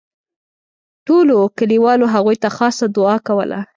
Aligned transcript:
ټولو 1.07 1.37
کلیوالو 1.57 2.05
هغوی 2.15 2.37
ته 2.43 2.49
خاصه 2.57 2.85
دوعا 2.95 3.17
کوله. 3.27 3.59